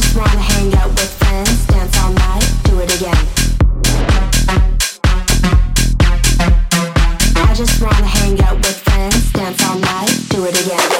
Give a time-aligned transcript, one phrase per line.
[0.00, 3.14] just wanna hang out with friends, dance all night, do it again.
[7.36, 10.90] I just wanna hang out with friends, dance all night, do it again.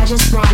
[0.00, 0.49] I just wanna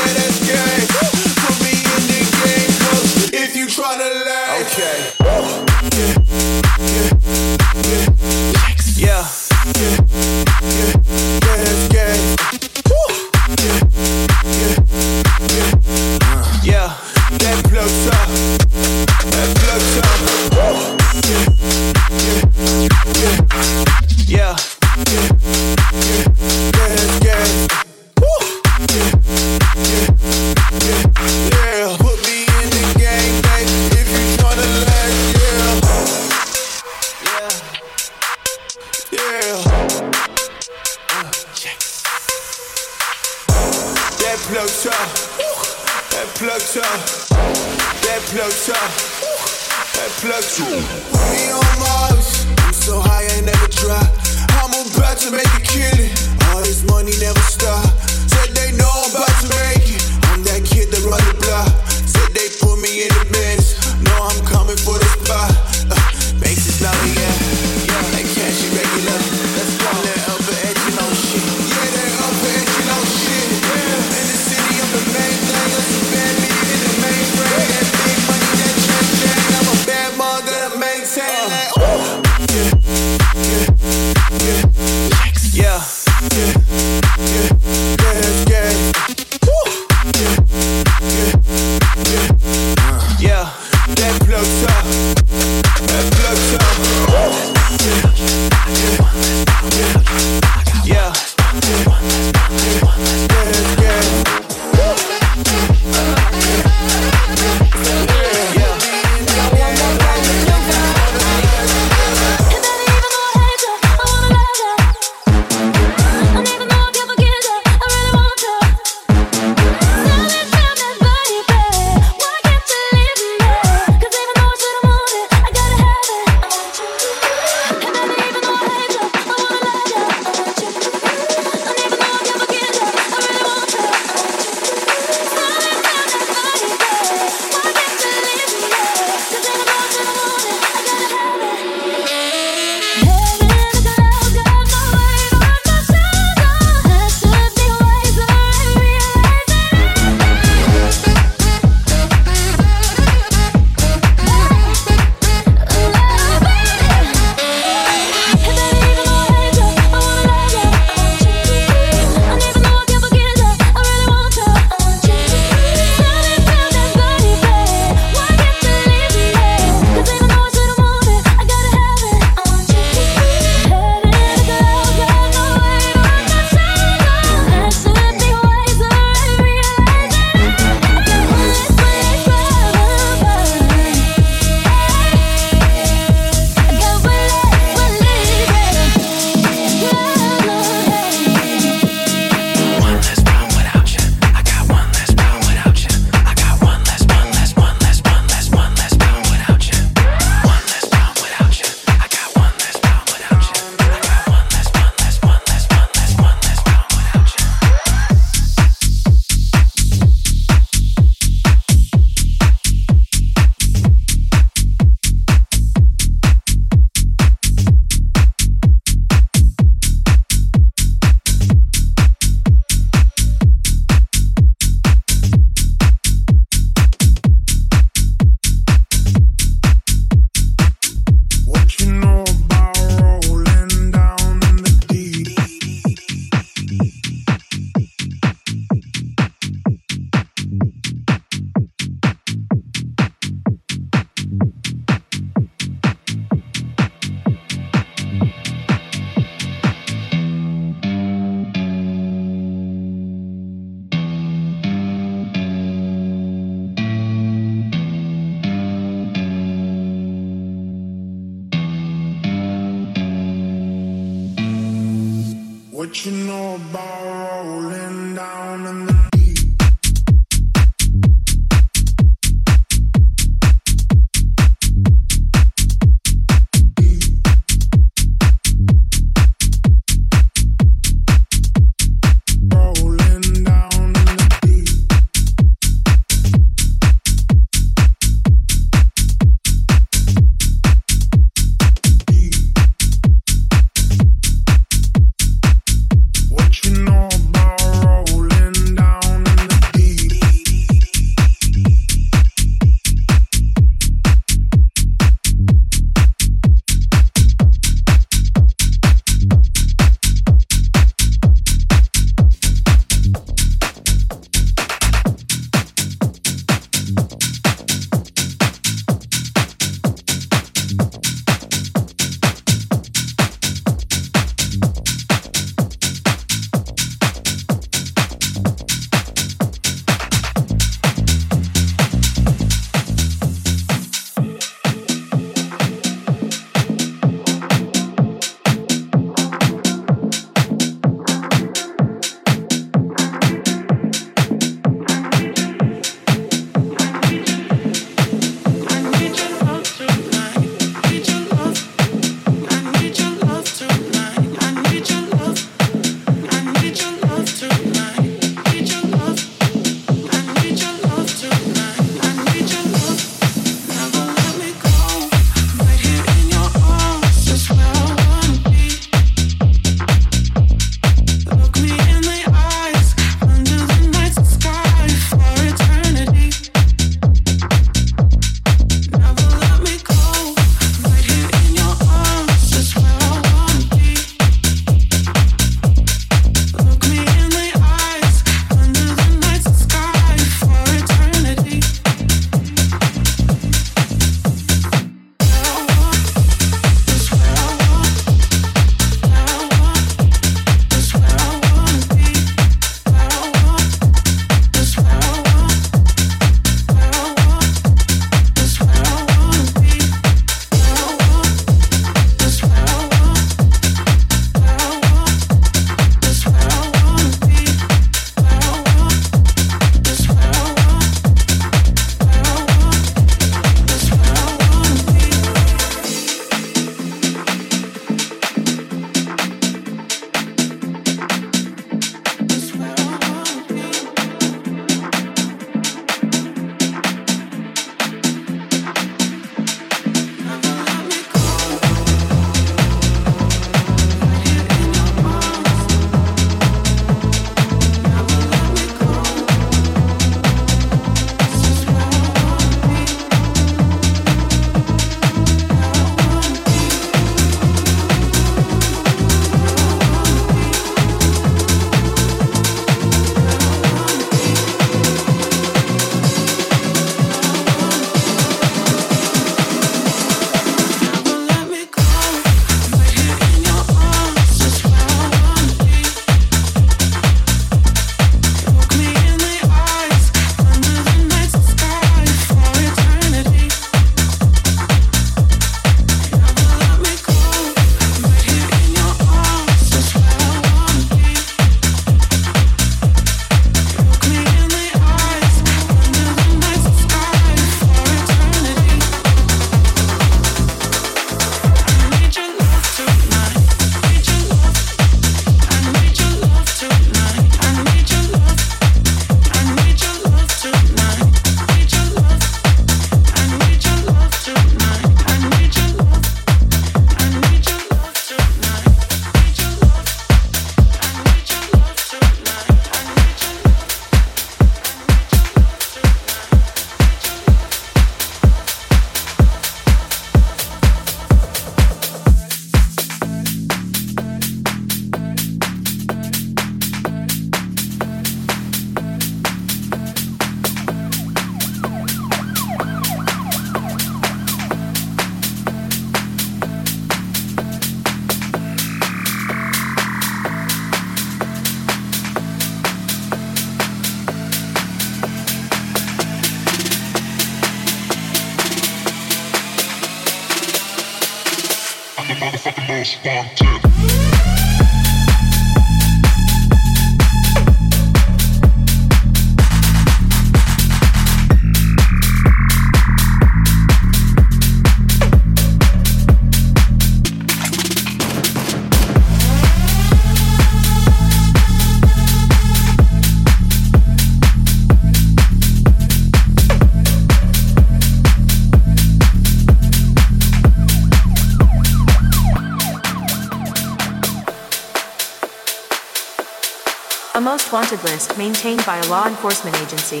[597.52, 600.00] most wanted list maintained by a law enforcement agency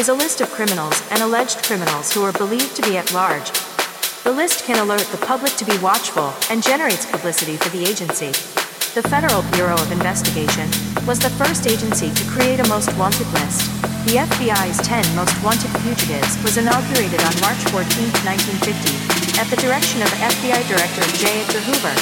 [0.00, 3.52] is a list of criminals and alleged criminals who are believed to be at large.
[4.24, 8.32] The list can alert the public to be watchful and generates publicity for the agency.
[8.98, 10.66] The Federal Bureau of Investigation
[11.06, 13.62] was the first agency to create a most wanted list.
[14.10, 17.86] The FBI's 10 most wanted fugitives was inaugurated on March 14,
[18.26, 21.46] 1950, at the direction of FBI Director J.
[21.46, 21.94] Edgar Hoover.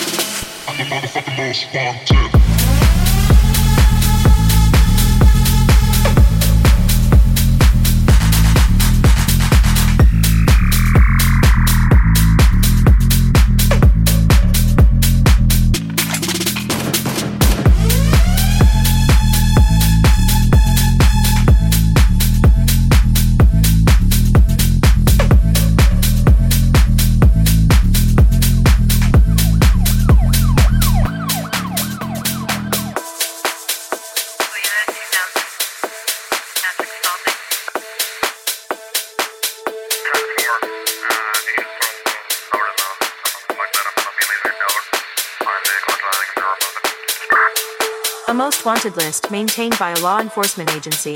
[48.67, 48.97] Wanted.
[48.97, 51.15] list maintained by a law enforcement agency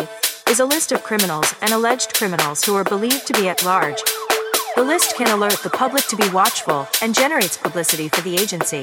[0.48, 4.00] is a list of criminals and alleged criminals who are believed to be at large.
[4.76, 8.82] The list can alert the public to be watchful and generates publicity for the agency.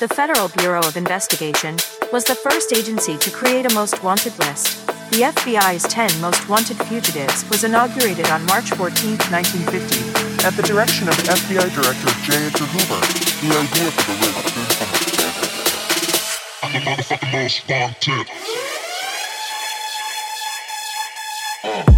[0.00, 1.78] The Federal Bureau of Investigation
[2.12, 4.86] was the first agency to create a most wanted list.
[5.10, 11.08] The FBI's 10 most wanted fugitives was inaugurated on March 14, 1950, at the direction
[11.08, 12.46] of FBI Director J.
[12.46, 13.00] Edgar Hoover.
[13.40, 14.43] The idea for the list
[16.74, 18.26] the motherfucking most wanted.
[21.62, 21.84] New uh.
[21.86, 21.93] York